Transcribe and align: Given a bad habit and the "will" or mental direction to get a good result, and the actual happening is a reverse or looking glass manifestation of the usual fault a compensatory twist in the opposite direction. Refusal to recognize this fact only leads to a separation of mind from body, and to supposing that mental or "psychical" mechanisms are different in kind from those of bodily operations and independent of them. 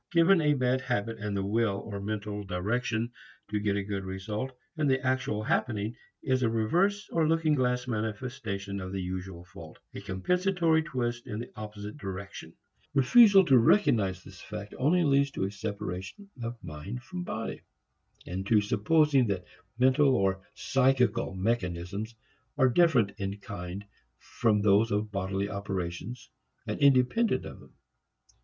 Given 0.11 0.41
a 0.41 0.55
bad 0.55 0.81
habit 0.81 1.19
and 1.19 1.37
the 1.37 1.45
"will" 1.45 1.83
or 1.85 1.99
mental 1.99 2.43
direction 2.43 3.11
to 3.51 3.59
get 3.59 3.75
a 3.75 3.83
good 3.83 4.03
result, 4.03 4.49
and 4.75 4.89
the 4.89 4.99
actual 5.05 5.43
happening 5.43 5.95
is 6.23 6.41
a 6.41 6.49
reverse 6.49 7.07
or 7.11 7.27
looking 7.27 7.53
glass 7.53 7.87
manifestation 7.87 8.81
of 8.81 8.91
the 8.91 8.99
usual 8.99 9.45
fault 9.45 9.77
a 9.93 10.01
compensatory 10.01 10.81
twist 10.81 11.27
in 11.27 11.37
the 11.37 11.51
opposite 11.55 11.99
direction. 11.99 12.55
Refusal 12.95 13.45
to 13.45 13.59
recognize 13.59 14.23
this 14.23 14.41
fact 14.41 14.73
only 14.79 15.03
leads 15.03 15.29
to 15.29 15.43
a 15.43 15.51
separation 15.51 16.27
of 16.41 16.57
mind 16.63 17.03
from 17.03 17.21
body, 17.23 17.61
and 18.25 18.47
to 18.47 18.59
supposing 18.59 19.27
that 19.27 19.45
mental 19.77 20.15
or 20.15 20.41
"psychical" 20.55 21.35
mechanisms 21.35 22.15
are 22.57 22.69
different 22.69 23.11
in 23.19 23.37
kind 23.37 23.85
from 24.17 24.63
those 24.63 24.89
of 24.89 25.11
bodily 25.11 25.47
operations 25.47 26.31
and 26.65 26.79
independent 26.79 27.45
of 27.45 27.59
them. 27.59 27.73